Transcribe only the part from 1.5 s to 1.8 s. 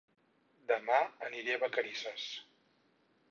a